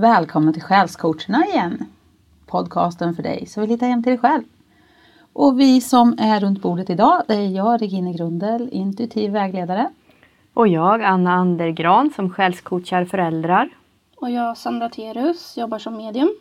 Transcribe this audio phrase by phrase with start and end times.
[0.00, 1.84] Välkomna till Själscoacherna igen!
[2.46, 4.42] Podcasten för dig som vill hitta hem till dig själv.
[5.32, 9.90] Och vi som är runt bordet idag, det är jag, Regine Grundel, intuitiv vägledare.
[10.54, 13.70] Och jag, Anna Andergran, som själscoachar föräldrar.
[14.16, 16.34] Och jag, Sandra Terus, jobbar som medium.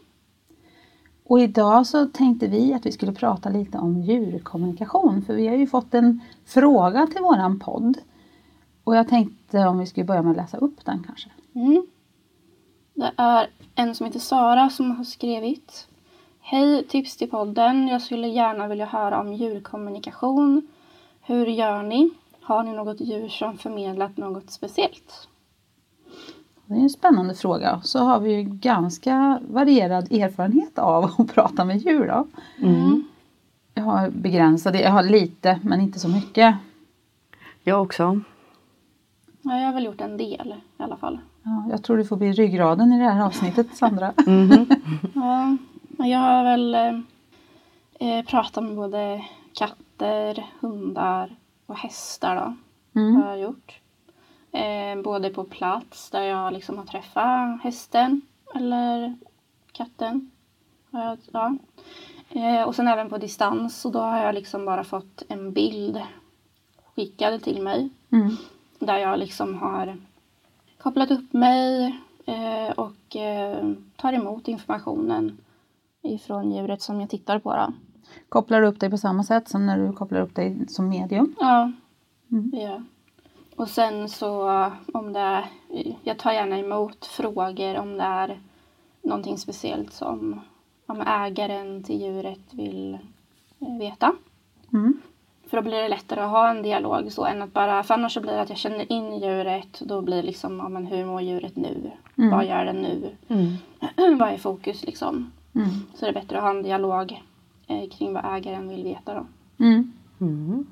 [1.26, 5.56] Och idag så tänkte vi att vi skulle prata lite om djurkommunikation, för vi har
[5.56, 7.98] ju fått en fråga till våran podd.
[8.84, 11.30] Och jag tänkte om vi skulle börja med att läsa upp den kanske.
[11.56, 11.86] Mm.
[13.00, 15.88] Det är en som heter Sara som har skrivit.
[16.40, 17.88] Hej, tips till podden.
[17.88, 20.68] Jag skulle gärna vilja höra om djurkommunikation.
[21.22, 22.10] Hur gör ni?
[22.42, 25.28] Har ni något djur som förmedlat något speciellt?
[26.66, 27.82] Det är en spännande fråga.
[27.84, 32.28] Så har vi ju ganska varierad erfarenhet av att prata med djur då.
[32.68, 33.04] Mm.
[33.74, 36.56] Jag har begränsade, jag har lite men inte så mycket.
[37.64, 38.22] Jag också.
[39.42, 41.20] Ja, jag har väl gjort en del i alla fall.
[41.50, 44.14] Ja, jag tror du får bli ryggraden i det här avsnittet Sandra.
[44.26, 44.66] Mhm.
[45.98, 47.00] Ja, jag har väl eh,
[48.10, 52.56] eh, pratat med både katter, hundar och hästar då.
[53.02, 53.16] Mm.
[53.16, 53.80] Har jag gjort.
[54.52, 58.22] Eh, både på plats där jag liksom har träffat hästen
[58.56, 59.18] eller
[59.72, 60.32] katten.
[60.92, 61.18] Ja.
[62.30, 66.02] eh, och sen även på distans och då har jag liksom bara fått en bild
[66.96, 67.90] skickad till mig.
[68.12, 68.38] Mm.
[68.80, 69.98] Där jag liksom har
[70.84, 75.38] kopplat upp mig eh, och eh, tar emot informationen
[76.02, 77.54] ifrån djuret som jag tittar på.
[77.56, 77.74] Då.
[78.30, 81.36] Kopplar du upp dig på samma sätt som när du kopplar upp dig som medium?
[81.40, 81.72] Ja,
[82.32, 82.52] Mm.
[82.54, 82.84] jag.
[83.56, 84.50] Och sen så
[84.94, 85.46] om det är,
[86.04, 88.40] jag tar gärna emot frågor om det är
[89.02, 90.42] någonting speciellt som
[90.86, 92.98] om ägaren till djuret vill
[93.60, 94.16] eh, veta.
[94.74, 95.02] Mm.
[95.50, 98.14] För då blir det lättare att ha en dialog så än att bara, för annars
[98.14, 99.82] så blir det att jag känner in djuret.
[99.86, 101.92] Då blir det liksom, ja men hur mår djuret nu?
[102.18, 102.30] Mm.
[102.30, 103.16] Vad gör den nu?
[103.28, 104.18] Mm.
[104.20, 105.32] vad är fokus liksom?
[105.56, 105.70] Mm.
[105.96, 107.24] Så det är bättre att ha en dialog
[107.68, 109.26] eh, kring vad ägaren vill veta då.
[109.66, 109.94] Mm.
[110.22, 110.66] Mm.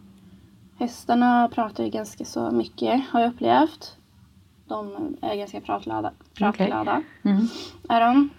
[0.79, 3.97] Hästarna pratar ju ganska så mycket har jag upplevt.
[4.67, 6.11] De är ganska pratglada.
[6.33, 7.47] pratglada Mm.
[7.89, 8.29] är de.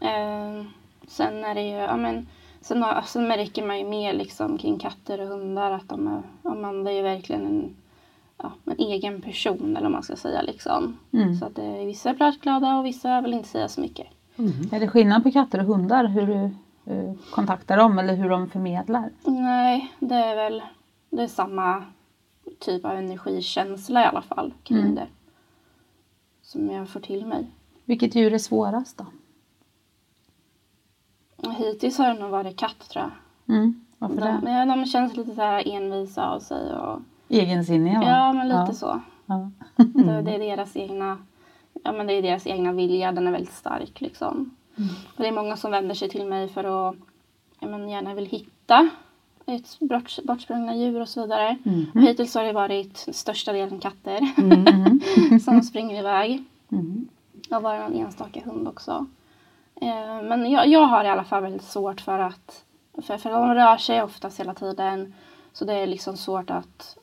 [0.00, 0.66] Eh,
[1.06, 2.26] sen är det ju, ja men,
[2.66, 6.22] sen, har, sen märker man ju mer liksom kring katter och hundar att de är,
[6.42, 7.76] ja, man, det är ju verkligen en,
[8.38, 10.98] ja, en egen person eller vad man ska säga liksom.
[11.12, 11.34] Mm.
[11.36, 14.06] Så att det är, vissa är pratglada och vissa vill inte säga så mycket.
[14.36, 14.52] Mm.
[14.72, 16.44] Är det skillnad på katter och hundar hur du
[16.92, 19.10] eh, kontaktar dem eller hur de förmedlar?
[19.24, 20.62] Nej, det är väl
[21.10, 21.84] det är samma
[22.58, 24.94] typ av energikänsla i alla fall kring Mm.
[24.94, 25.06] det.
[26.42, 27.46] Som jag får till mig.
[27.84, 29.06] Vilket djur är svårast då?
[31.58, 33.56] Hittills har det nog varit katt tror jag.
[33.56, 33.80] Mm.
[33.98, 34.40] Varför De, det?
[34.42, 38.06] men de känns lite så här envisa av sig och Egensinniga va?
[38.06, 38.72] ja men lite Ja.
[38.72, 39.00] så.
[39.26, 39.50] Ja.
[39.76, 41.18] Det, det är deras egna
[41.84, 44.50] Ja men det är deras egna vilja, den är väldigt stark liksom.
[44.78, 44.90] Mm.
[45.16, 46.94] Och det är många som vänder sig till mig för att
[47.60, 48.88] ja, men gärna vill hitta
[49.46, 51.56] ett bort, bortsprungna djur och så vidare.
[51.64, 51.86] Mm.
[51.94, 55.00] Och hittills har det varit största delen katter Mm.
[55.40, 56.44] som springer iväg.
[56.72, 57.08] Mm.
[57.50, 59.06] Och var någon enstaka hund också.
[59.80, 62.64] Eh, men jag, jag har i alla fall väldigt svårt för att
[63.02, 65.14] för, för de rör sig oftast hela tiden.
[65.52, 66.96] Så det är liksom svårt att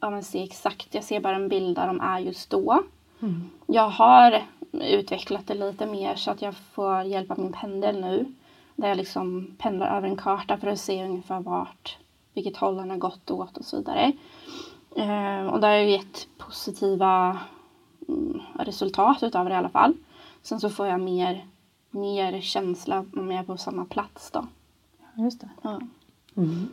[0.00, 0.94] ja, se exakt.
[0.94, 2.82] Jag ser bara en bild där de är just då.
[3.22, 3.50] Mm.
[3.66, 4.42] Jag har
[4.72, 8.34] utvecklat det lite mer så att jag får hjälpa min pendel nu.
[8.76, 11.98] Där jag liksom pendlar över en karta för att se ungefär vart,
[12.34, 14.12] vilket håll den har gått åt och så vidare.
[14.96, 17.38] Eh, och det har ju gett positiva
[18.08, 19.94] mm, resultat utav det i alla fall.
[20.42, 21.46] Sen så får jag mer,
[21.94, 24.46] mer känsla om jag är på samma plats då.
[25.14, 25.48] Just det.
[25.62, 25.80] Ja.
[26.36, 26.66] Mm.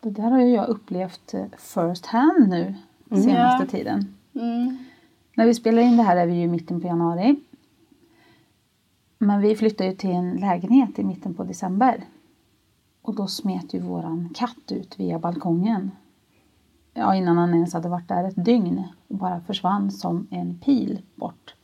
[0.00, 2.74] Det där har ju jag upplevt eh, first hand nu
[3.08, 3.66] senaste Ja.
[3.70, 4.14] tiden.
[4.34, 4.78] Mm.
[5.34, 7.36] När vi spelar in det här är vi ju i mitten på januari.
[9.18, 12.04] Men vi flyttar ju till en lägenhet i mitten på december.
[13.02, 15.90] Och då smet ju våran katt ut via balkongen.
[16.94, 18.82] Ja, innan han ens hade varit där ett dygn.
[19.08, 21.54] Och bara försvann som en pil bort.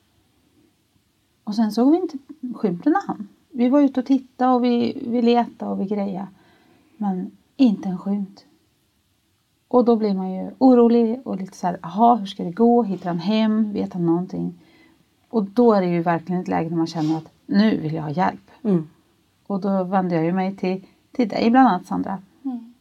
[1.45, 2.19] Och sen såg vi inte
[2.55, 3.29] skymten av han.
[3.51, 6.27] Vi var ute och tittade och vi, vi letade och vi grejade.
[6.97, 8.45] Men inte en skymt.
[9.69, 12.83] Och då blir man ju orolig och lite så här, jaha, hur ska det gå?
[12.83, 13.73] Hittar han hem?
[13.73, 14.55] Vet han någonting?
[15.29, 18.03] Och då är det ju verkligen ett läge när man känner att nu vill jag
[18.03, 18.51] ha hjälp.
[18.63, 18.89] Mm.
[19.47, 22.19] Och då vände jag ju mig till, till dig bland annat Sandra.
[22.45, 22.75] Mm.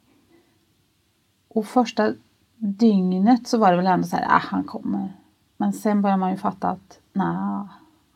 [1.48, 2.14] Och första
[2.56, 5.14] dygnet så var det väl ändå så här, ah, han kommer.
[5.58, 7.68] Men sen börjar man ju fatta att nej,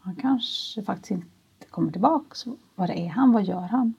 [0.07, 2.45] han kanske faktiskt inte kommer tillbaks.
[2.75, 3.31] Var är han?
[3.31, 3.93] Vad gör han?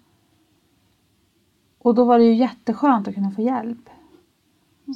[1.79, 3.91] Och då var det ju jätteskönt att kunna få hjälp.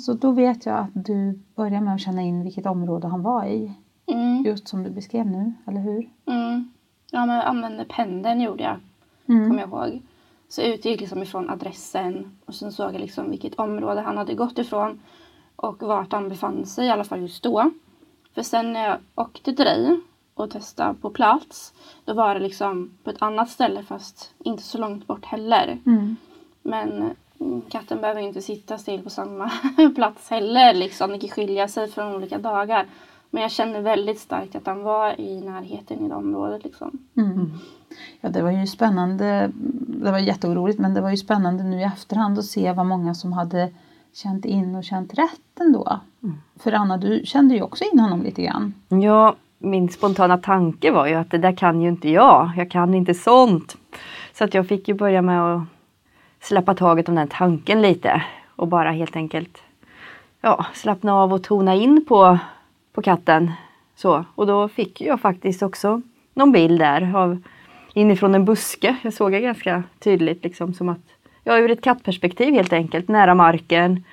[0.05, 3.45] Så då vet jag att du börjar med att känna in vilket område han var
[3.45, 3.73] i.
[4.07, 4.43] Mm.
[4.45, 6.09] Just som du beskrev nu, eller hur?
[6.27, 6.71] Mm.
[7.11, 8.77] Ja, men jag använde pendeln gjorde jag,
[9.27, 9.49] Mm.
[9.49, 10.03] kommer jag ihåg.
[10.49, 14.35] Så jag utgick liksom ifrån adressen och sen såg jag liksom vilket område han hade
[14.35, 15.01] gått ifrån
[15.57, 17.71] och vart han befann sig, i alla fall just då.
[18.35, 20.01] För sen när jag åkte till dig
[20.35, 21.73] och testade på plats,
[22.05, 25.79] då var det liksom på ett annat ställe fast inte så långt bort heller.
[25.87, 26.17] Mm.
[26.63, 29.51] Men mm, katten behöver ju inte sitta still på samma
[29.95, 30.75] plats heller.
[30.75, 31.11] Liksom.
[31.11, 32.87] Det kan skilja sig från olika dagar.
[33.31, 36.65] Men jag kände väldigt starkt att han var i närheten i det området.
[36.65, 36.99] Liksom.
[37.17, 37.51] Mm.
[38.21, 39.51] Ja, det var ju spännande.
[40.03, 43.15] Det var jätteoroligt men det var ju spännande nu i efterhand att se vad många
[43.15, 43.73] som hade
[44.13, 46.01] känt in och känt rätt ändå.
[46.57, 48.75] För Anna, du kände ju också in honom lite grann.
[48.89, 52.51] Ja, min spontana tanke var ju att det där kan ju inte jag.
[52.57, 53.77] Jag kan inte sånt.
[54.33, 55.63] Så att jag fick ju börja med att
[56.41, 58.23] släppa taget om den tanken lite.
[58.57, 59.63] Och bara helt enkelt
[60.41, 62.39] ja, slappna av och tona in på,
[62.93, 63.53] på katten.
[63.97, 64.25] Så.
[64.35, 66.03] Och då fick jag faktiskt också
[66.35, 67.43] någon bild där av
[67.95, 68.97] inifrån en buske.
[69.03, 71.13] Jag såg det ganska tydligt liksom som att
[71.45, 74.05] Ja, ur ett kattperspektiv helt enkelt, nära marken.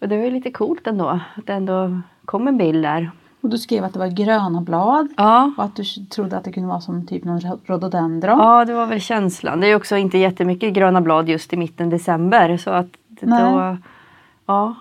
[0.00, 3.10] Och det var ju lite coolt ändå, att det ändå kom en bild där.
[3.44, 6.52] Och du skrev att det var gröna blad Ja, och att du trodde att det
[6.52, 8.38] kunde vara som typ någon rhododendron.
[8.38, 9.60] ja det var väl känslan.
[9.60, 12.56] Det är också inte jättemycket gröna blad just i mitten december.
[12.56, 12.86] Så att
[13.20, 13.52] Nej.
[13.54, 13.76] då,
[14.46, 14.74] ja,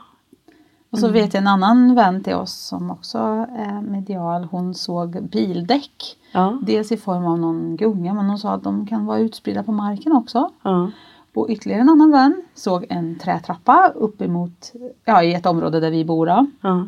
[0.89, 3.18] Och så vet jag en annan vän till oss som också
[3.57, 4.48] är medial.
[4.51, 6.18] Hon såg bildäck.
[6.31, 9.63] ja, Dels i form av någon gunga men hon sa att de kan vara utspridda
[9.63, 10.50] på marken också.
[10.63, 10.92] ja,
[11.33, 14.71] Och ytterligare en annan vän såg en trätrappa uppemot,
[15.06, 16.45] ja i ett område där vi bor då.
[16.62, 16.88] ja.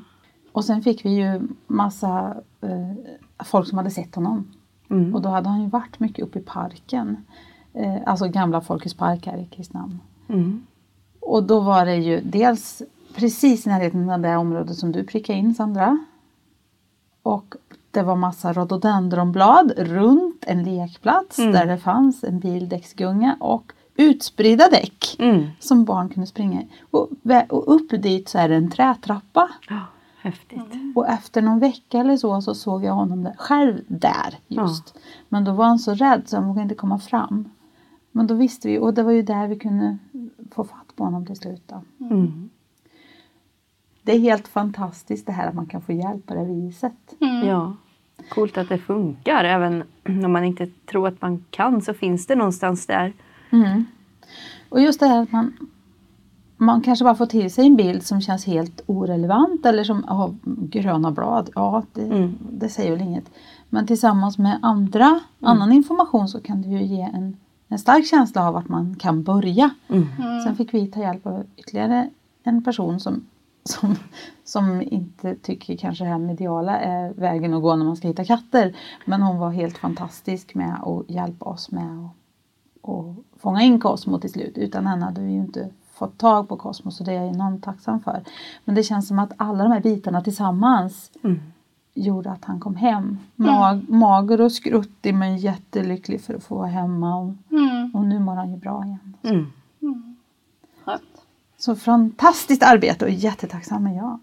[0.55, 2.91] Och sen fick vi ju massa eh,
[3.45, 4.47] folk som hade sett honom.
[4.89, 5.15] Mm.
[5.15, 7.17] Och då hade han ju varit mycket uppe i parken.
[7.73, 9.99] Eh, alltså gamla Folkets park här i Kristinehamn.
[10.29, 10.65] Mm.
[11.19, 12.81] Och då var det ju dels
[13.15, 15.97] precis i närheten av det området som du prickade in Sandra.
[17.23, 17.55] Och
[17.91, 21.51] det var massa rhododendronblad runt en lekplats Mm.
[21.51, 25.45] där det fanns en bildäcksgunga och utspridda däck Mm.
[25.59, 26.67] som barn kunde springa i.
[26.91, 27.09] Och,
[27.49, 29.49] och upp dit så är det en trätrappa.
[30.25, 30.95] Ja, häftigt.
[30.95, 34.99] Och efter någon vecka eller så så såg jag honom där, själv där just.
[35.29, 37.49] Men då var han så rädd så han vågade inte komma fram.
[38.11, 39.97] Men då visste vi och det var ju där vi kunde
[40.51, 41.63] få fatt på honom till slut.
[41.67, 42.05] Då.
[42.05, 42.49] Mm.
[44.03, 47.15] Det är helt fantastiskt det här att man kan få hjälp på det viset.
[47.19, 47.47] Mm.
[47.47, 47.75] Ja,
[48.29, 49.43] coolt att det funkar.
[49.43, 49.83] Även
[50.25, 53.13] om man inte tror att man kan så finns det någonstans där.
[53.49, 53.85] Mm.
[54.69, 55.69] Och just det här att man,
[56.57, 60.33] man kanske bara får till sig en bild som känns helt orelevant eller som oh,
[60.45, 61.49] gröna blad.
[61.55, 62.37] Ja, det, Mm.
[62.51, 63.29] det säger väl inget.
[63.69, 67.37] Men tillsammans med andra, annan information så kan det ju ge en,
[67.67, 69.69] en stark känsla av vart man kan börja.
[69.87, 70.07] Mm.
[70.43, 72.09] Sen fick vi ta hjälp av ytterligare
[72.43, 73.25] en person som,
[73.63, 73.95] som,
[74.43, 78.25] som inte tycker kanske det här mediala är vägen att gå när man ska hitta
[78.25, 78.75] katter.
[79.05, 82.11] Men hon var helt fantastisk med att hjälpa oss med att
[82.81, 84.57] och fånga in Cosmo till slut.
[84.57, 87.63] Utan henne hade vi ju inte fått tag på Cosmo så det är jag enormt
[87.63, 88.21] tacksam för.
[88.65, 91.39] Men det känns som att alla de här bitarna tillsammans Mm.
[91.93, 93.17] gjorde att han kom hem.
[93.35, 97.15] Mag, mager och skruttig men jättelycklig för att få vara hemma.
[97.17, 97.91] Och, Mm.
[97.95, 99.13] och nu mår han ju bra igen.
[99.23, 99.51] Mm.
[100.85, 101.01] Skönt.
[101.57, 104.19] Så fantastiskt arbete och jättetacksam är jag.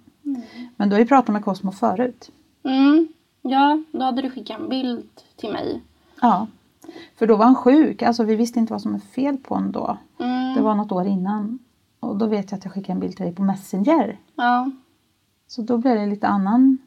[0.77, 2.31] Men du har ju pratat med Cosmo förut.
[2.65, 3.09] Mm.
[3.43, 5.83] Ja, då hade du skickat en bild till mig.
[6.21, 6.47] Ja.
[7.19, 8.03] För då var han sjuk.
[8.03, 9.97] Alltså vi visste inte vad som är fel på honom då.
[10.19, 10.42] Mm.
[10.55, 11.59] Det var något år innan.
[12.01, 14.19] Och då vet jag att jag skickade en bild till dig på Messenger.
[14.35, 14.71] Ja.
[15.47, 16.79] Så då blev det lite annan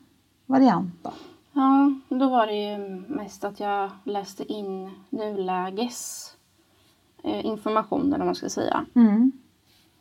[0.45, 1.11] variant då.
[1.53, 6.31] ja, då var det ju mest att jag läste in nuläges
[7.23, 8.85] eh, information eller vad man ska säga.
[8.93, 9.31] Mm.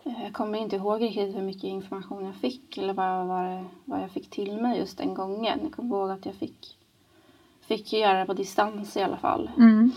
[0.05, 4.03] Eh, Jag kommer inte ihåg riktigt hur mycket information jag fick eller vad, vad, vad
[4.03, 5.59] jag fick till mig just den gången.
[5.63, 6.79] Jag kommer ihåg att jag fick,
[7.61, 9.51] fick göra det på distans i alla fall.
[9.57, 9.91] Mm.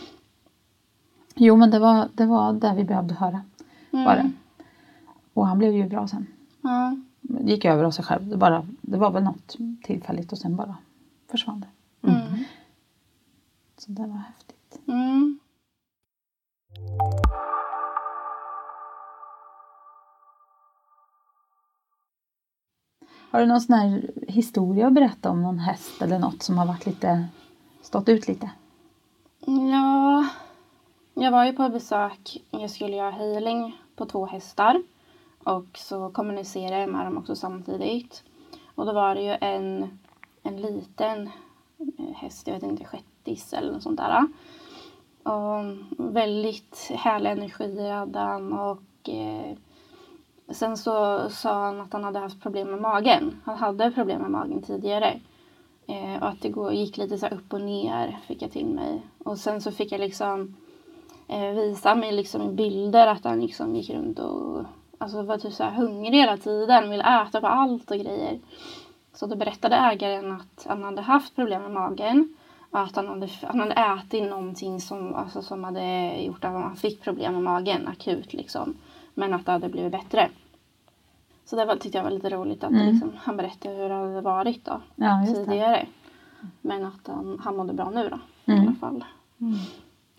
[1.40, 3.42] Jo men det var, det var det vi behövde höra.
[3.92, 4.32] Var det.
[5.34, 6.28] Och han blev ju bra sen.
[6.62, 6.98] Ja.
[7.22, 8.28] Det gick över av sig själv.
[8.28, 10.78] Det, bara, det var väl något tillfälligt och sen bara
[11.32, 12.10] försvann det.
[12.10, 12.44] Mm.
[13.78, 14.80] Så det var häftigt.
[14.88, 15.40] Mm.
[23.32, 26.66] Har du någon sån här historia att berätta om någon häst eller något som har
[26.66, 27.28] varit lite,
[27.82, 28.52] stått ut lite?
[29.72, 30.28] Ja,
[31.20, 32.44] jag var ju på besök.
[32.52, 34.84] Jag skulle göra healing på två hästar.
[35.44, 38.24] Och så kommunicerade jag med dem också samtidigt.
[38.76, 40.00] Och då var det ju en,
[40.44, 41.30] en liten
[41.78, 44.28] eh, häst, jag vet inte, shettis eller något sånt där.
[45.24, 45.64] Och
[45.98, 49.58] väldigt härlig energi hade han och eh,
[50.50, 53.42] sen så sa han att han hade haft problem med magen.
[53.46, 55.20] Han hade problem med magen tidigare.
[55.88, 59.02] Eh, och att det gick lite så här upp och ner fick jag till mig.
[59.24, 60.56] Och sen så fick jag liksom
[61.28, 64.64] eh, mig liksom i bilder att han liksom gick runt och
[64.98, 68.40] alltså var typ så här hungrig hela tiden, ville äta på allt och grejer.
[69.14, 72.36] Så då berättade ägaren att han hade haft problem med magen
[72.72, 76.76] och att han hade, han hade ätit någonting som, alltså, som hade gjort att han
[76.76, 78.78] fick problem med magen akut liksom.
[79.14, 80.30] Men att det hade blivit bättre.
[81.46, 82.88] Så det var, tyckte jag var lite roligt att Mm.
[82.88, 85.86] liksom, han berättade hur det hade varit då, Ja, tidigare.
[86.62, 88.68] Men att han, han mådde bra nu då i Mm.
[88.68, 89.04] alla fall.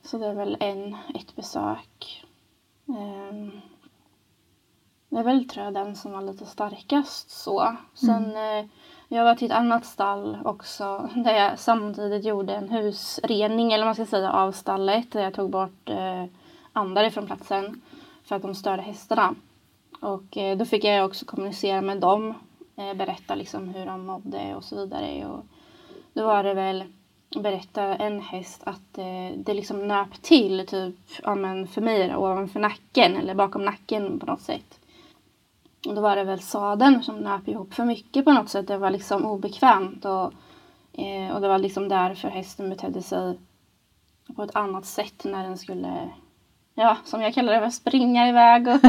[0.02, 2.24] Så det är väl en, ett besök.
[2.88, 3.60] Ehm,
[5.08, 7.76] det är väl tror jag den som var lite starkast så.
[7.94, 8.66] Sen eh,
[9.08, 13.94] jag var till ett annat stall också där jag samtidigt gjorde en husrening eller man
[13.94, 16.24] ska säga av stallet där jag tog bort eh,
[16.72, 17.80] andar från platsen
[18.24, 19.34] för att de störde hästarna.
[20.00, 22.34] Och eh, då fick jag också kommunicera med dem,
[22.76, 25.26] eh, berätta liksom hur de mådde och så vidare.
[25.26, 25.44] Och
[26.12, 26.84] då var det väl
[27.36, 32.16] berättade en häst att eh, det liksom nöp till typ ja, men för mig då,
[32.16, 34.80] ovanför nacken eller bakom nacken på något sätt.
[35.86, 38.68] Och då var det väl sadeln som nöp ihop för mycket på något sätt.
[38.68, 40.32] Det var liksom obekvämt och,
[41.00, 43.38] eh, och det var liksom därför hästen betedde sig
[44.36, 46.10] på ett annat sätt när den skulle
[46.80, 48.68] Ja, som jag kallar det, för springa iväg.
[48.68, 48.74] Och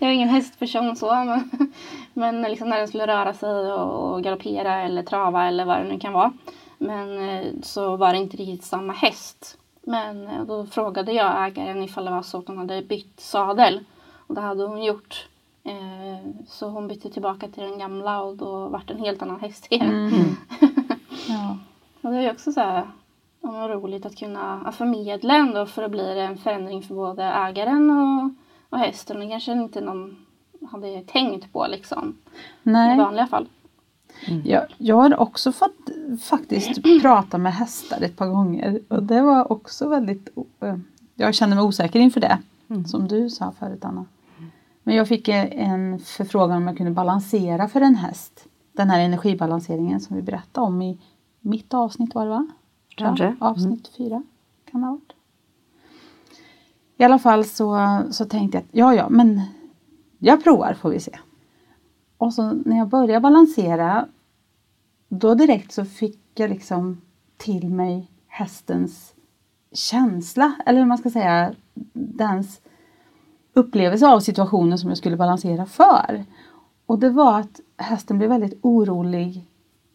[0.00, 1.14] jag är ingen hästperson så.
[1.14, 1.72] Men,
[2.12, 5.84] men liksom när den skulle röra sig och, och galoppera eller trava eller vad det
[5.84, 6.32] nu kan vara.
[6.78, 9.58] Men eh, så var det inte riktigt samma häst.
[9.82, 13.84] Men eh, då frågade jag ägaren ifall det var så att hon hade bytt sadel.
[14.26, 15.26] Och det hade hon gjort.
[15.64, 19.40] Eh, Så hon bytte tillbaka till den gamla och då vart det en helt annan
[19.40, 19.90] häst igen.
[19.90, 20.36] Mm.
[21.28, 21.56] Ja.
[22.02, 22.88] Och det är ju också så här
[23.40, 28.30] vad roligt att kunna förmedla ändå för att bli en förändring för både ägaren och,
[28.70, 29.20] och hästen.
[29.20, 30.26] Det kanske inte någon
[30.72, 33.46] hade tänkt på liksom i Nej, vanliga fall.
[34.44, 35.90] Jag, jag har också fått
[36.22, 40.28] faktiskt prata med hästar ett par gånger och det var också väldigt,
[40.60, 40.76] eh,
[41.14, 42.38] jag kände mig osäker inför det.
[42.86, 44.06] Som du sa förut Anna.
[44.82, 48.46] Men jag fick eh, en förfrågan om jag kunde balansera för en häst.
[48.72, 50.98] Den här energibalanseringen som vi berättade om i
[51.40, 52.46] mitt avsnitt var det va?
[52.98, 53.16] Tror jag.
[53.18, 53.44] Kanske.
[53.44, 54.22] Avsnitt fyra
[54.70, 55.12] kan det ha varit.
[56.96, 59.40] I alla fall så, så tänkte jag att ja, ja, men
[60.18, 61.18] jag provar får vi se.
[62.18, 64.08] Och så när jag började balansera
[65.18, 67.00] då direkt så fick jag liksom
[67.36, 69.14] till mig hästens
[69.72, 71.54] känsla, eller hur man ska säga,
[71.92, 72.60] dens
[73.52, 76.24] upplevelse av situationen som jag skulle balansera för.
[76.86, 79.46] Och det var att hästen blev väldigt orolig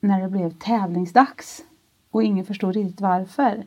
[0.02, 1.64] när det blev tävlingsdags.
[2.12, 3.64] Och ingen förstod riktigt varför.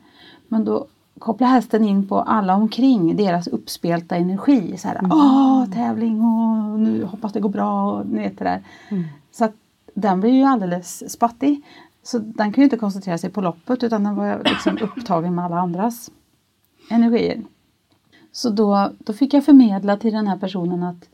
[0.49, 0.87] Men då
[1.19, 4.77] kopplade hästen in på alla omkring, deras uppspelta energi.
[4.77, 8.63] Så här, åh tävling och nu hoppas det går bra och ni vet det där.
[9.33, 9.55] Så att
[9.95, 11.65] den blev ju alldeles spattig.
[12.03, 15.45] Så den kunde ju inte koncentrera sig på loppet utan den var liksom upptagen med
[15.45, 16.11] alla andras
[16.91, 17.43] energier.
[18.33, 21.09] Så då, då fick jag förmedla till den här personen att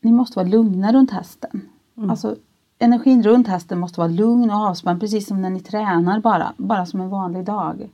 [0.00, 1.68] ni måste vara lugna runt hästen.
[2.10, 2.36] Alltså
[2.78, 6.86] energin runt hästen måste vara lugn och avspänd precis som när ni tränar bara, bara
[6.86, 7.90] som en vanlig dag.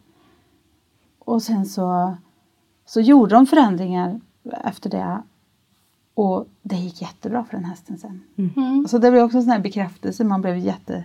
[1.19, 2.17] Och sen så,
[2.87, 4.21] så gjorde de förändringar
[4.65, 5.23] efter det
[6.15, 8.23] och det gick jättebra för den hästen sen.
[8.37, 8.89] Mm.
[8.89, 11.05] Så det blev också en sån här bekräftelse, man blev jätte,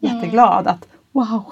[0.00, 1.44] jätteglad att wow,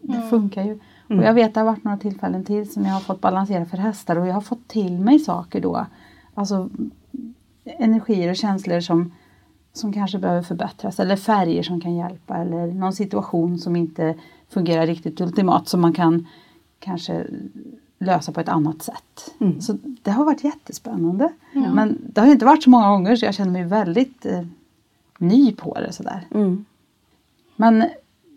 [0.00, 0.78] det funkar ju.
[1.08, 3.64] Och jag vet att det har varit några tillfällen till som jag har fått balansera
[3.64, 5.86] för hästar och jag har fått till mig saker då.
[6.34, 6.70] Alltså
[7.64, 9.12] energier och känslor som,
[9.72, 14.14] som kanske behöver förbättras eller färger som kan hjälpa eller någon situation som inte
[14.48, 16.26] fungerar riktigt ultimat som man kan
[16.78, 17.26] kanske
[18.00, 19.34] lösa på ett annat sätt.
[19.60, 21.32] Så det har varit jättespännande.
[21.74, 24.44] Men det har inte varit så många gånger så jag känner mig väldigt eh,
[25.18, 26.26] ny på det sådär.
[26.34, 26.64] Mm.
[27.56, 27.84] Men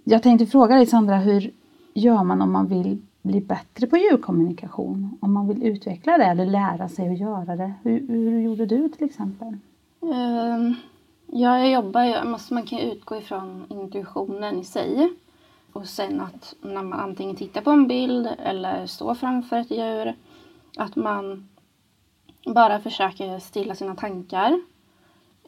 [0.03, 1.51] jag tänkte fråga dig Sandra, hur
[1.93, 5.17] gör man om man vill bli bättre på djurkommunikation?
[5.21, 7.73] Om man vill utveckla det eller lära sig att göra det.
[7.83, 9.57] Hur, hur gjorde du till exempel?
[10.01, 10.75] Ehm,
[11.27, 12.15] ja, jag jobbar ju,
[12.51, 15.13] man kan utgå ifrån intuitionen i sig.
[15.73, 20.15] Och sen att när man antingen tittar på en bild eller står framför ett djur,
[20.77, 21.49] att man
[22.45, 24.61] bara försöker stilla sina tankar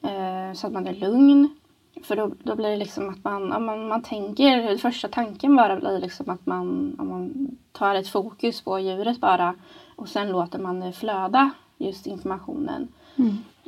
[0.04, 1.56] eh, så att man är lugn.
[2.04, 5.76] För då, då blir det liksom att man, ja, man, man tänker, första tanken bara
[5.76, 9.56] blir liksom att man, ja, man tar ett fokus på djuret bara
[9.96, 12.88] och sen låter man det flöda, just informationen.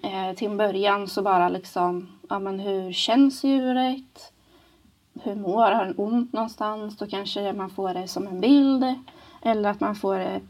[0.03, 4.33] Eh, till en början så bara liksom, ja men hur känns djuret?
[5.24, 6.97] Hur mår Har den ont någonstans?
[6.97, 8.86] Då kanske man får det som en bild.
[9.41, 10.41] Eller att man får det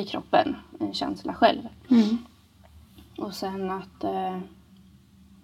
[0.00, 1.62] i kroppen, en känsla själv.
[3.18, 4.38] Och sen att, eh,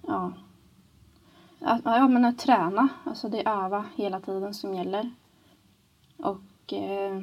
[0.06, 0.32] ja.
[1.60, 2.88] att, ja, men att träna.
[3.04, 5.10] Alltså det är öva hela tiden som gäller.
[6.16, 7.22] Och eh,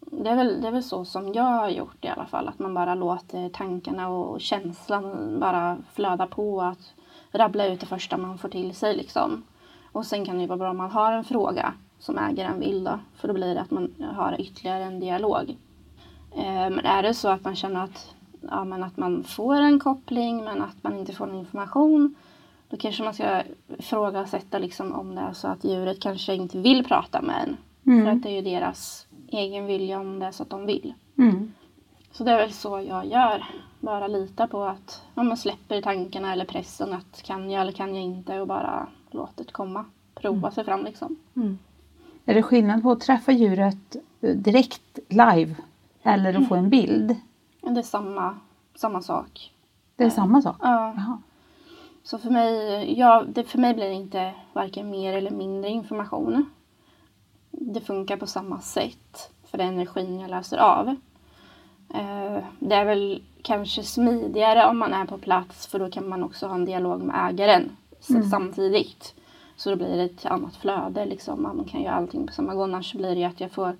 [0.00, 2.48] det, är väl, det är väl så som jag har gjort i alla fall.
[2.48, 6.62] Att man bara låter tankarna och känslan bara flöda på.
[6.62, 6.94] Att
[7.32, 9.42] rabbla ut det första man får till sig liksom.
[9.94, 12.84] Och sen kan det ju vara bra om man har en fråga som ägaren vill
[12.84, 12.98] då.
[13.16, 15.56] För då blir det att man har ytterligare en dialog.
[16.36, 19.78] Eh, men är det så att man känner att, ja, men att man får en
[19.78, 22.14] koppling men att man inte får någon information.
[22.68, 23.42] Då kanske man ska
[23.78, 27.56] ifrågasätta liksom om det är så att djuret kanske inte vill prata med en.
[28.04, 30.94] För att det är ju deras egen vilja om det är så att de vill.
[31.18, 31.52] Mm.
[32.12, 33.44] Så det är väl så jag gör.
[33.80, 37.94] Bara lita på att om man släpper tankarna eller pressen att kan jag eller kan
[37.94, 39.84] jag inte och bara låter det komma.
[40.14, 41.16] Prova sig fram liksom.
[42.24, 45.54] Är det skillnad på att träffa djuret eh, direkt live
[46.02, 47.16] eller att få en bild?
[47.62, 48.38] Men det är samma,
[48.74, 49.52] samma sak.
[49.96, 50.56] Det är samma sak?
[50.60, 50.94] Ja.
[50.96, 51.18] Jaha.
[52.02, 56.50] Så för mig, ja, det, för mig blir det inte varken mer eller mindre information.
[57.50, 60.88] Det funkar på samma sätt för den energin jag läser av.
[61.94, 66.22] Eh, Det är väl kanske smidigare om man är på plats för då kan man
[66.22, 67.76] också ha en dialog med ägaren
[68.10, 69.14] s- samtidigt.
[69.56, 71.42] Så då blir det ett annat flöde liksom.
[71.42, 72.64] Man kan göra allting på samma gång.
[72.70, 73.76] Annars blir det ju att jag får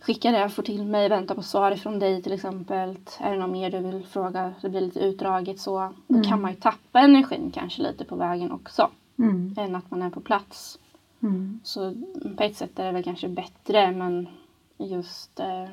[0.00, 2.96] skicka det jag får till mig, vänta på svar från dig till exempel.
[3.18, 4.54] Är det något mer du vill fråga?
[4.60, 5.92] Det blir lite utdraget så.
[6.06, 8.90] Då kan man ju tappa energin kanske lite på vägen också.
[9.18, 9.54] Mm.
[9.58, 10.78] Än att man är på plats.
[11.22, 11.60] Mm.
[11.64, 11.94] Så
[12.36, 14.28] på ett sätt är det väl kanske bättre men
[14.78, 15.64] just eh,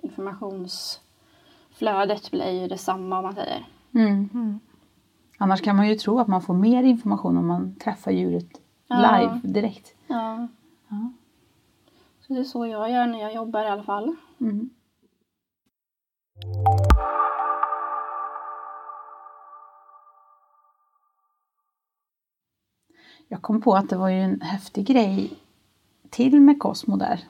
[0.00, 3.66] informationsflödet blir ju detsamma om man säger.
[3.94, 4.60] Mm.
[5.38, 9.18] Annars kan man ju tro att man får mer information om man träffar djuret Ja.
[9.20, 9.94] live direkt.
[10.06, 10.48] Ja.
[10.88, 11.12] Ja.
[12.20, 14.16] Så det är så jag gör när jag jobbar i alla fall.
[14.40, 14.70] Mm.
[23.28, 25.32] Jag kom på att det var ju en häftig grej
[26.10, 27.20] till med Cosmo där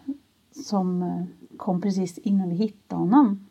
[0.65, 1.25] som eh,
[1.57, 3.47] kom precis innan vi hittade honom.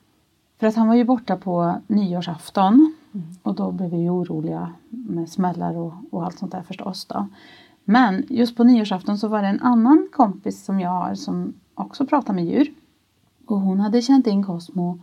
[0.57, 2.94] För att han var ju borta på nyårsafton
[3.43, 7.05] och då blev vi ju oroliga med smällar och, och allt sånt där förstås.
[7.05, 7.27] Då.
[7.83, 12.05] Men just på nyårsafton så var det en annan kompis som jag har som också
[12.05, 12.73] pratar med djur.
[13.45, 14.99] Och hon hade känt in Cosmo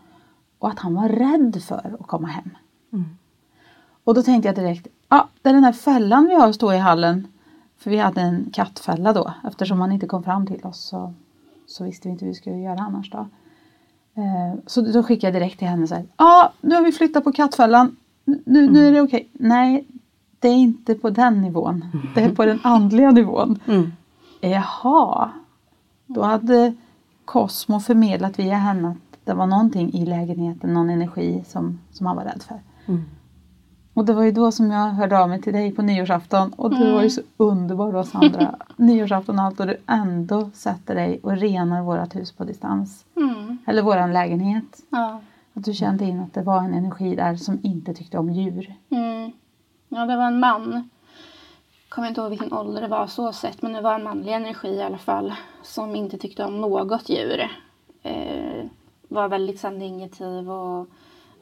[0.58, 2.50] och att han var rädd för att komma hem.
[4.04, 6.72] Och då tänkte jag direkt, ja ah, det är den här fällan vi har stå
[6.72, 7.26] i hallen.
[7.76, 9.34] För vi hade en kattfälla då.
[9.44, 11.14] Eftersom han inte kom fram till oss så,
[11.66, 13.18] så visste vi inte hur vi skulle göra annars då.
[14.14, 16.92] Eh, så då skickade jag direkt till henne så här, ja ah, nu har vi
[16.92, 17.96] flyttat på kattfällan.
[18.24, 19.28] Nu, nu är det okej.
[19.32, 19.86] Nej,
[20.38, 21.84] det är inte på den nivån.
[22.14, 23.58] Det är på den andliga nivån.
[23.66, 23.92] Mm.
[24.40, 25.30] Jaha.
[26.06, 26.74] Då hade
[27.24, 32.16] Cosmo förmedlat via henne att det var någonting i lägenheten, någon energi som, som han
[32.16, 32.60] var rädd för.
[32.86, 33.02] Mm.
[33.94, 36.70] Och det var ju då som jag hörde av mig till dig på nyårsafton och
[36.78, 38.54] du var ju så underbar då Sandra.
[38.76, 43.04] nyårsafton och allt och du ändå sätter dig och renar vårat hus på distans.
[43.16, 43.58] Mm.
[43.66, 44.80] Eller våran lägenhet.
[44.90, 45.20] Ja.
[45.54, 48.74] Att du kände in att det var en energi där som inte tyckte om djur.
[48.90, 49.32] Mm.
[49.88, 50.88] Ja, det var en man.
[51.88, 54.68] Kommer inte ihåg vilken ålder det var så sett, men det var en manlig energi
[54.68, 57.48] i alla fall som inte tyckte om något djur.
[58.02, 58.64] Eh,
[59.08, 60.88] var väldigt så här negativ och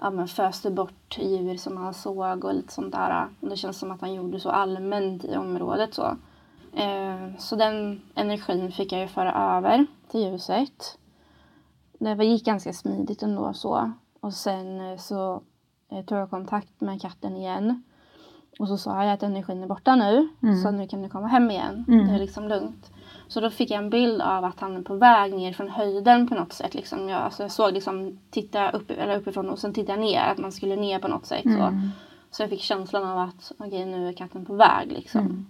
[0.01, 3.29] ja, men föste bort djur som han såg och lite sånt där.
[3.41, 6.17] Det känns som att han gjorde så allmänt i området så.
[6.77, 10.99] Eh, så den energin fick jag ju föra över till ljuset.
[12.01, 13.93] Det var- gick ganska smidigt ändå så.
[14.21, 15.43] Och sen eh, så
[15.89, 17.83] eh, tog jag kontakt med katten igen.
[18.59, 20.29] Och så sa jag att energin är borta nu.
[20.63, 21.85] Så nu kan du komma hem igen.
[21.89, 22.07] Mm.
[22.07, 22.91] Det är liksom lugnt.
[23.29, 26.29] Så då fick jag en bild av att han är på väg ner från höjden
[26.29, 26.75] på något sätt.
[26.75, 27.09] Liksom.
[27.09, 30.21] Jag, alltså jag såg liksom, titta upp, eller uppifrån och sen tittade jag ner.
[30.21, 31.43] Att man skulle ner på något sätt.
[31.43, 31.51] Så,
[32.31, 35.47] så jag fick känslan av att okej nu är katten på väg liksom.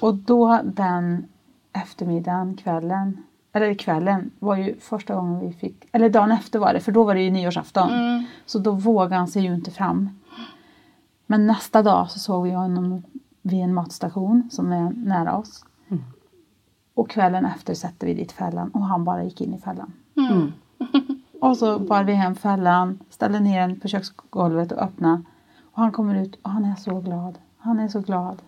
[0.00, 1.26] Och då den
[1.72, 3.22] eftermiddagen, kvällen,
[3.54, 7.04] eller kvällen var ju första gången vi fick, eller dagen efter var det, för då
[7.04, 7.90] var det ju nyårsafton.
[7.90, 8.24] Mm.
[8.46, 10.10] Så då vågade han sig ju inte fram.
[11.26, 13.02] Men nästa dag så såg vi honom
[13.42, 15.64] vid en matstation som är nära oss.
[16.94, 19.92] Och kvällen efter sätter vi dit fällan och han bara gick in i fällan.
[20.16, 20.52] Mm.
[21.40, 25.22] Och så bar vi hem fällan, ställde ner den på köksgolvet och öppnade.
[25.72, 27.38] Och han kommer ut och han är så glad.
[27.58, 28.42] Han är så glad.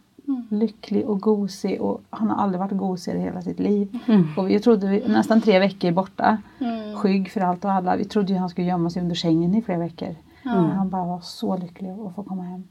[0.48, 3.98] Lycklig och gosig och han har aldrig varit gosigare i hela sitt liv.
[4.36, 6.38] Och vi trodde vi, nästan tre veckor borta.
[6.58, 6.96] Mm.
[6.96, 7.96] Skygg för allt och alla.
[7.96, 10.14] Vi trodde ju han skulle gömma sig under sängen i flera veckor.
[10.42, 12.64] Men han bara var så lycklig att få komma hem.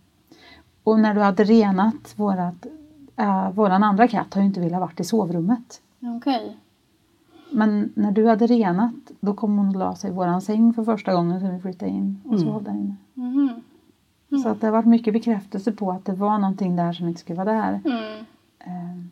[0.83, 2.65] Och när du hade renat vårat,
[3.15, 5.81] äh, våran andra katt har ju inte velat varit i sovrummet.
[6.17, 6.57] Okej.
[7.51, 10.83] Men när du hade renat då kom hon och la sig i våran säng för
[10.83, 12.95] första gången sen vi flyttade in och sov där inne.
[14.29, 14.39] Mhm.
[14.41, 17.19] Så att det har varit mycket bekräftelse på att det var någonting där som inte
[17.19, 17.81] skulle vara där.
[17.85, 18.25] Mm.
[18.59, 19.05] Eh,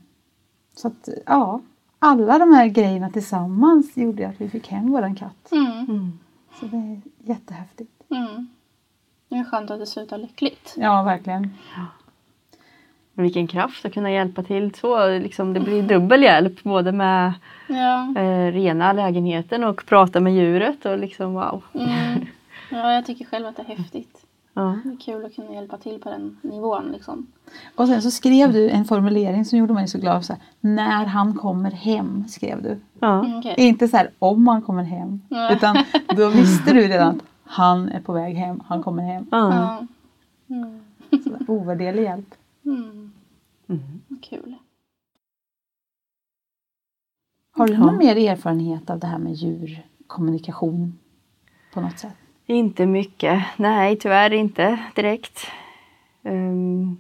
[0.76, 1.62] Så att ja,
[2.00, 5.52] alla de här grejerna tillsammans gjorde att vi fick hem våran katt.
[5.52, 5.72] Mm.
[5.90, 6.20] Mm.
[6.60, 7.92] Så det är jättehäftigt.
[8.10, 8.48] Mm.
[9.30, 10.74] Det är skönt att det slutar lyckligt.
[10.78, 11.54] Ja, verkligen.
[13.14, 15.08] Men vilken kraft att kunna hjälpa till så.
[15.10, 17.34] Liksom, det blir dubbel hjälp både med
[17.68, 18.14] Ja.
[18.22, 20.86] eh, rena lägenheten och prata med djuret.
[20.86, 21.64] Och liksom, wow.
[21.74, 22.26] Mm.
[22.72, 24.23] ja, jag tycker själv att det är häftigt.
[24.54, 24.80] Ja.
[24.84, 27.28] Det är kul att kunna hjälpa till på den nivån liksom.
[27.76, 30.26] Och sen så skrev du en formulering som gjorde mig så glad.
[30.26, 32.80] Så här, när han kommer hem, skrev du.
[33.00, 33.26] Ja.
[33.26, 33.56] Mm, okej.
[33.58, 35.22] Inte så här om han kommer hem.
[35.30, 35.56] Nej.
[35.56, 35.78] Utan
[36.16, 39.28] då visste du redan att han är på väg hem, han kommer hem.
[39.32, 39.54] Ja.
[39.56, 39.88] Ja.
[40.56, 40.80] Mm.
[41.24, 42.36] Så ovärderlig hjälp.
[42.66, 43.12] Mm.
[43.70, 43.82] Mm.
[44.22, 44.56] Kul.
[47.52, 47.80] Har du Ja.
[47.80, 51.00] någon mer erfarenhet av det här med djurkommunikation
[51.74, 52.16] på något sätt?
[52.46, 53.44] Inte mycket.
[53.58, 55.48] Nej, tyvärr inte direkt.
[56.24, 56.98] Ehm,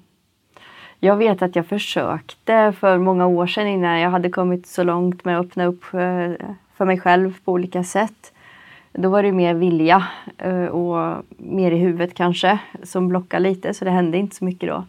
[0.99, 5.25] jag vet att jag försökte för många år sedan innan jag hade kommit så långt
[5.25, 8.33] med att öppna upp eh, för mig själv på olika sätt.
[8.91, 13.85] Då var det mer vilja eh, och mer i huvudet kanske som blockade lite så
[13.85, 14.83] det hände inte så mycket då.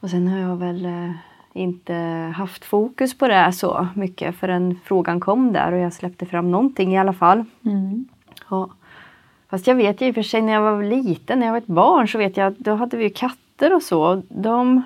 [0.00, 1.10] Och sen har jag väl eh,
[1.52, 1.94] inte
[2.36, 6.94] haft fokus på det så mycket förrän frågan kom där och jag släppte fram någonting
[6.94, 7.44] i alla fall.
[7.64, 8.04] Mm.
[8.50, 8.70] Ja.
[9.50, 11.58] Fast jag vet ju i och för sig när jag var liten, när jag var
[11.58, 14.22] ett barn så vet jag att då hade vi ju katter och så.
[14.28, 14.82] De,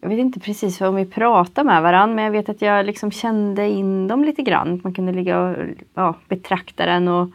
[0.00, 3.10] jag vet inte precis om vi pratade med varandra men jag vet att jag liksom
[3.10, 4.80] kände in dem lite grann.
[4.84, 5.56] Man kunde ligga och
[5.94, 7.28] ja, betrakta den och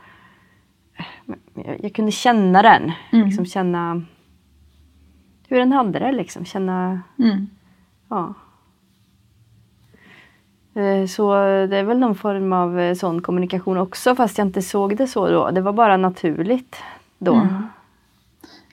[1.54, 2.92] jag, jag kunde känna den.
[3.12, 3.26] Mm.
[3.28, 4.02] Liksom känna
[5.48, 6.46] hur den hade det liksom.
[6.46, 7.48] Känna, Mm.
[8.10, 8.34] ja.
[10.74, 11.34] Eh, Så
[11.70, 15.08] det är väl någon form av eh, sån kommunikation också fast jag inte såg det
[15.08, 15.52] så då.
[15.52, 16.76] Det var bara naturligt
[17.18, 17.34] då.
[17.34, 17.64] Mm.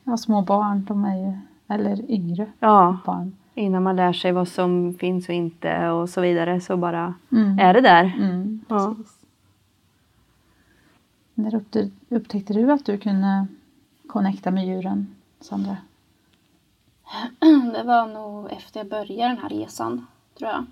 [0.04, 1.38] Ja, små barn, de är ju,
[1.74, 3.36] eller yngre Ja, barn.
[3.54, 7.58] innan man lär sig vad som finns och inte och så vidare så bara Mm.
[7.58, 8.04] är det där.
[8.18, 8.94] Mm, Ja.
[11.34, 11.60] När
[12.08, 13.46] upptäckte du att du kunde
[14.06, 15.06] connecta med djuren,
[15.40, 15.76] Sandra?
[17.74, 20.06] Det var nog efter jag började den här resan,
[20.38, 20.64] tror jag.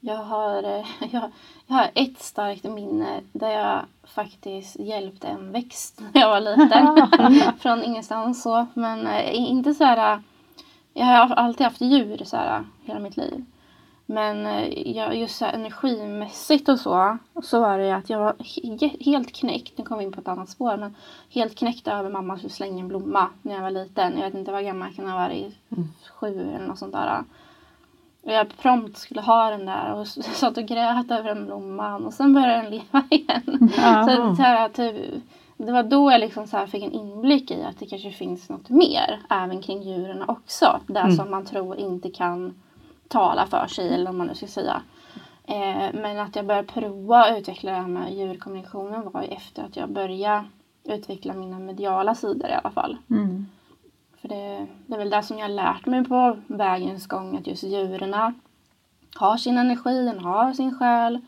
[0.00, 1.30] Jag har, eh, jag,
[1.66, 7.52] jag har ett starkt minne där jag faktiskt hjälpte en växt när jag var liten.
[7.58, 8.66] Från ingenstans så.
[8.74, 10.14] Men eh, inte så här...
[10.14, 10.20] eh,
[10.92, 13.44] Jag har alltid haft djur så här hela mitt liv.
[14.06, 14.46] Men
[14.94, 19.32] jag, just så här, energimässigt och så, så var det att jag var he- helt
[19.32, 19.78] knäckt.
[19.78, 20.76] Nu kommer vi in på ett annat spår.
[20.76, 20.94] Men
[21.30, 24.18] helt knäckt över mamma skulle slänga en blomma när jag var liten.
[24.18, 25.54] Jag vet inte vad gammal jag kan ha varit.
[26.20, 27.24] Sju eller något sånt där.
[28.22, 32.06] Och jag prompt skulle ha den där och satt och grät över den blomman.
[32.06, 33.70] Och sen började den leva igen.
[33.76, 34.08] Ja.
[34.08, 35.22] Så, så här, typ,
[35.56, 38.68] det var då jag liksom så fick en inblick i att det kanske finns något
[38.68, 40.80] mer även kring djuren också.
[40.86, 42.54] Det som man tror inte kan
[43.08, 44.82] tala för sig eller vad man nu ska säga.
[45.44, 49.64] Eh, men att jag började prova att utveckla det här med djurkommunikationen var ju efter
[49.64, 50.44] att jag började
[50.84, 52.96] utveckla mina mediala sidor i alla fall.
[53.10, 53.46] Mm.
[54.20, 57.46] För det, det är väl det som jag har lärt mig på vägens gång att
[57.46, 58.14] just djuren
[59.14, 61.20] har sin energi, den har sin själ,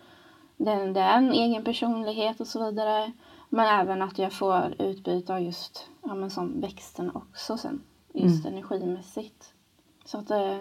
[0.57, 3.13] den, det är en egen personlighet och så vidare.
[3.49, 8.47] Men även att jag får utbyte av just ja, men som växterna också sen, just
[8.47, 9.53] energimässigt.
[10.05, 10.57] Så att eh,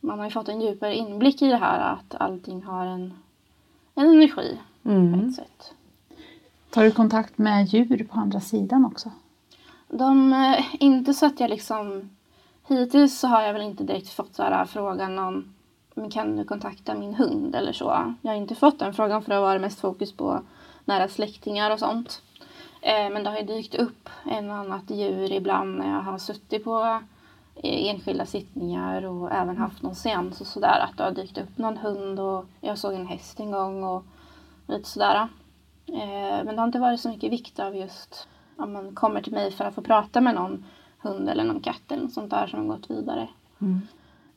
[0.00, 3.14] man har ju fått en djupare inblick i det här att allting har en,
[3.94, 5.28] en energi på Mm.
[5.28, 5.74] ett sätt.
[6.70, 9.10] Tar du kontakt med djur på andra sidan också?
[9.98, 12.10] De, eh, inte så att jag liksom,
[12.68, 15.54] hittills så har jag väl inte direkt fått så här frågan om
[15.94, 18.14] men kan du kontakta min hund eller så.
[18.22, 20.42] Jag har inte fått den frågan för det har varit mest fokus på
[20.84, 22.22] nära släktingar och sånt.
[22.80, 26.18] Eh, men det har ju dykt upp en och annat djur ibland när jag har
[26.18, 27.00] suttit på
[27.56, 30.80] eh, enskilda sittningar och även haft någon seans och sådär.
[30.80, 34.04] Att det har dykt upp någon hund och jag såg en häst en gång och
[34.66, 35.28] lite sådär.
[36.44, 39.50] Men det har inte varit så mycket vikt av just om man kommer till mig
[39.50, 40.64] för att få prata med någon
[40.98, 43.28] hund eller någon katt eller något sånt där som har gått vidare.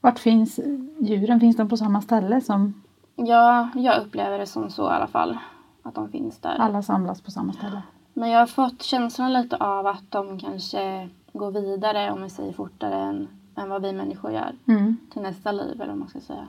[0.02, 0.60] Vart finns
[1.00, 1.40] djuren?
[1.40, 2.74] Finns de på samma ställe som
[3.16, 5.38] Ja, jag upplever det som så i alla fall.
[5.84, 6.56] Att de finns där.
[6.60, 7.82] alla samlas på samma ställe?
[8.14, 12.54] Men jag har fått känslan lite av att de kanske går vidare, om vi säger
[12.54, 14.56] fortare, än, än vad vi människor gör.
[14.66, 14.98] Mm.
[15.14, 16.48] Till nästa liv, eller vad man ska säga.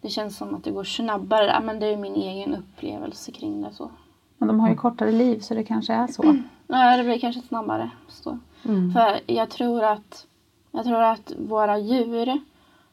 [0.00, 1.46] Det känns som att det går snabbare.
[1.46, 3.72] Ja, men det är min egen upplevelse kring det.
[3.72, 3.90] så.
[4.38, 6.36] Men de har ju kortare liv så det kanske är så.
[6.70, 7.90] Nej, det blir kanske snabbare.
[8.08, 8.38] Så.
[8.64, 8.92] Mm.
[8.92, 10.26] För jag tror att
[10.72, 12.40] jag tror att våra djur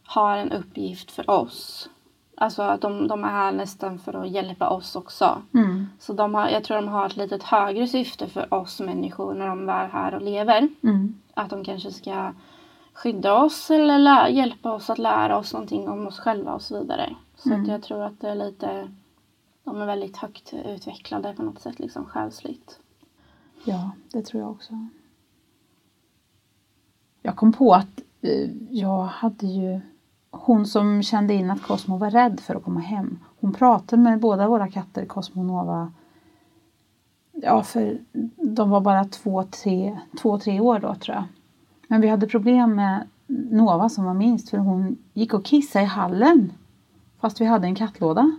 [0.05, 1.89] har en uppgift för oss.
[2.37, 5.41] Alltså att de, de är här nästan för att hjälpa oss också.
[5.53, 5.87] Mm.
[5.99, 9.47] Så de har, jag tror de har ett litet högre syfte för oss människor när
[9.47, 10.67] de är här och lever.
[10.83, 11.15] Mm.
[11.33, 12.33] att de kanske ska
[12.93, 16.79] skydda oss eller lä- hjälpa oss att lära oss någonting om oss själva och så
[16.79, 17.15] vidare.
[17.35, 17.61] Så Mm.
[17.61, 18.91] att jag tror att det är lite,
[19.63, 22.79] de är väldigt högt utvecklade på något sätt liksom själsligt.
[23.67, 24.73] Ja, det tror jag också.
[27.21, 29.79] Jag kom på att eh, jag hade ju
[30.31, 33.19] hon som kände in att Cosmo var rädd för att komma hem.
[33.39, 35.91] Hon pratade med båda våra katter, Cosmo och Nova.
[37.31, 37.99] Ja, för
[38.35, 41.23] de var bara två, tre, två, tre år då tror jag.
[41.87, 45.87] Men vi hade problem med Nova som var minst för hon gick och kissade i
[45.87, 46.53] hallen.
[47.19, 48.31] Fast vi hade en kattlåda.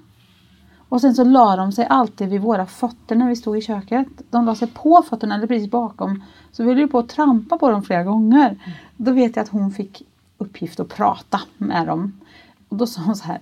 [0.88, 4.06] Och sen så la de sig alltid vid våra fötter när vi stod i köket.
[4.30, 6.22] De la sig på fötterna eller precis bakom.
[6.52, 8.58] Så vi höll ju på att trampa på dem flera gånger.
[8.96, 10.02] Då vet jag att hon fick
[10.38, 12.20] uppgift att prata med dem.
[12.68, 13.40] Och då sa hon så här.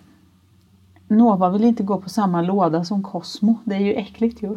[1.08, 3.58] Nova vill inte gå på samma låda som Cosmo.
[3.64, 4.56] Det är ju äckligt ju.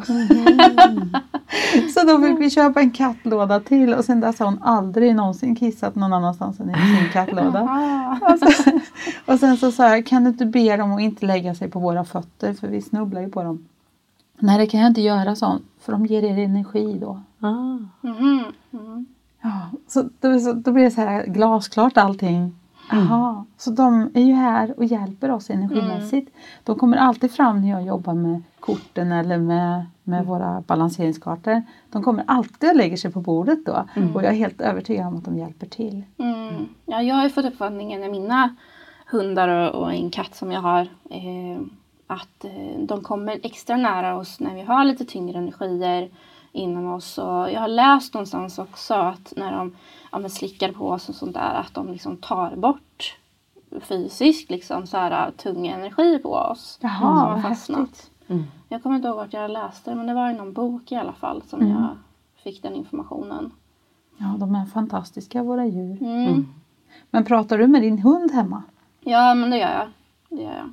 [1.94, 5.56] så då fick vi köpa en kattlåda till och sen dess har hon aldrig någonsin
[5.56, 7.62] kissat någon annanstans än i sin kattlåda.
[8.22, 8.70] Och, så,
[9.32, 11.78] och sen så sa jag, kan du inte be dem att inte lägga sig på
[11.78, 13.66] våra fötter för vi snubblar ju på dem.
[14.38, 17.20] Nej det kan jag inte göra sånt för de ger er energi då.
[17.40, 17.78] Ah.
[18.00, 19.06] Mhm, mhm.
[19.42, 22.59] Ja, så då, så, då blir det så här glasklart allting.
[22.90, 26.30] Jaha, så de är ju här och hjälper oss energimässigt.
[26.64, 31.62] De kommer alltid fram när jag jobbar med korten eller med, med våra balanseringskartor.
[31.90, 33.84] De kommer alltid och lägger sig på bordet då.
[34.14, 36.02] Och jag är helt övertygad om att de hjälper till.
[36.18, 36.68] Mm.
[36.86, 38.56] Ja, jag har ju fått uppfattningen med mina
[39.06, 41.60] hundar och, och en katt som jag har eh,
[42.06, 46.10] att eh, de kommer extra nära oss när vi har lite tyngre energier
[46.52, 47.18] inom oss.
[47.18, 49.76] Och jag har läst någonstans också att när de
[50.12, 53.16] ja, men slickar på oss och sånt där att de liksom tar bort
[53.80, 56.78] fysiskt liksom så här tung energi på oss.
[56.80, 58.10] som Jaha, har vad fastnat.
[58.28, 58.44] Mm.
[58.68, 60.96] Jag kommer inte ihåg vart jag läste det men det var i någon bok i
[60.96, 61.72] alla fall som Mm.
[61.72, 61.88] jag
[62.42, 63.50] fick den informationen.
[64.16, 66.02] Ja, de är fantastiska våra djur.
[66.02, 66.46] Mm.
[67.10, 68.62] Men pratar du med din hund hemma?
[69.00, 69.88] Ja, men det gör jag.
[70.38, 70.72] Det gör jag.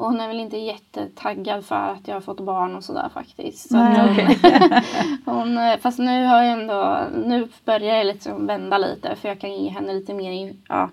[0.00, 3.68] Och hon är väl inte jättetaggad för att jag har fått barn och sådär faktiskt.
[3.70, 4.36] Så hon,
[5.36, 9.40] hon, eh, fast nu har jag ändå, nu börjar jag liksom vända lite för jag
[9.40, 10.90] kan ge henne lite mer, ja,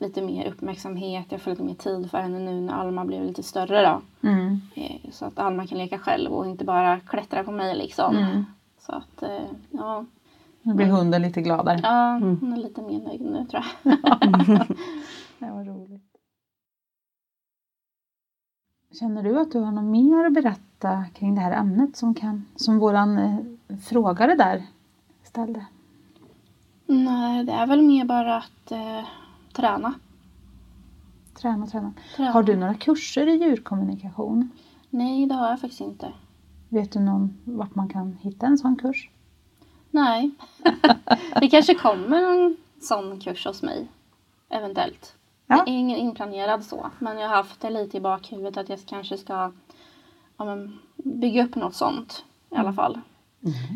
[0.00, 1.26] lite mer uppmärksamhet.
[1.28, 4.28] Jag får lite mer tid för henne nu när Alma blev lite större då.
[4.28, 4.60] Mm.
[4.74, 8.16] Eh, Så att Alma kan leka själv och inte bara klättra på mig liksom.
[8.16, 8.44] Mm.
[8.86, 10.04] Så att, eh, ja,
[10.62, 11.80] Nu blir hunden lite gladare.
[11.82, 13.92] ja hon är lite mer nöjd nu tror jag.
[15.38, 16.09] Det var roligt.
[18.92, 22.46] Känner du att du har något mer att berätta kring det här ämnet som, kan,
[22.56, 24.66] som våran eh, frågare där
[25.22, 25.66] ställde?
[26.86, 29.04] Nej, det är väl mer bara att eh,
[29.52, 29.94] träna.
[31.34, 31.92] Träna, träna.
[32.16, 32.30] träna.
[32.30, 34.50] Har du några kurser i djurkommunikation?
[34.90, 36.12] Nej, det har jag faktiskt inte.
[36.68, 39.10] Vet du någon vart man kan hitta en sån kurs?
[39.90, 40.30] Nej.
[41.40, 43.88] det kanske kommer en sån kurs hos mig.
[44.48, 45.14] Eventuellt.
[45.56, 45.62] Ja.
[45.64, 46.90] Det är ingen inplanerad så.
[46.98, 49.52] Men jag har haft det lite i bakhuvudet att jag kanske ska
[50.36, 52.24] ja, men, bygga upp något sånt.
[52.50, 53.00] I alla fall.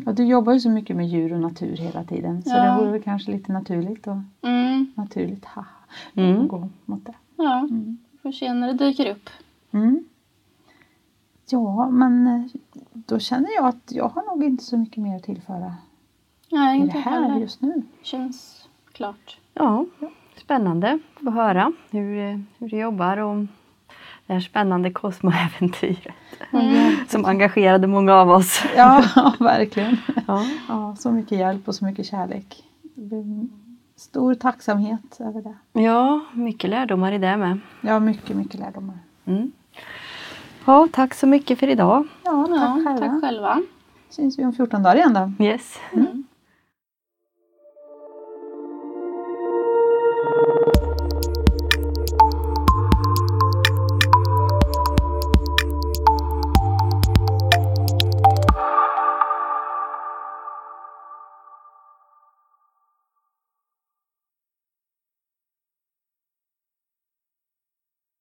[0.05, 2.63] Ja, du jobbar ju så mycket med djur och natur hela tiden så Ja.
[2.63, 5.65] det vore väl kanske lite naturligt och Mm, naturligt haha,
[6.13, 6.41] Mm.
[6.41, 7.13] att gå mot det.
[7.35, 7.97] ja, Mm.
[8.21, 9.29] får se när det dyker upp.
[9.71, 10.03] Mm.
[11.49, 12.43] Ja, men eh,
[12.93, 15.75] då känner jag att jag har nog inte så mycket mer att tillföra
[16.51, 17.39] Nej, i det här heller.
[17.39, 17.81] just nu.
[18.01, 19.37] Känns klart.
[19.53, 19.85] Ja,
[20.39, 22.15] spännande att höra hur,
[22.59, 23.35] hur du jobbar och
[24.27, 26.13] det här spännande Cosmo-äventyret
[27.07, 28.63] som engagerade många av oss.
[28.75, 29.03] Ja,
[29.39, 29.97] verkligen.
[30.27, 30.45] Ja.
[30.69, 32.63] Ja, så mycket hjälp och så mycket kärlek.
[33.95, 35.81] Stor tacksamhet över det.
[35.81, 37.59] ja, mycket lärdomar i det med.
[37.81, 38.97] Ja, mycket, mycket lärdomar.
[39.25, 39.51] Mm.
[40.65, 42.07] Ja, tack så mycket för idag.
[42.23, 42.99] Ja, tack Ja, själva.
[43.07, 43.61] tack själva.
[44.09, 45.43] Syns vi om 14 dagar igen då.
[45.45, 45.79] Yes.
[45.93, 46.23] Mm.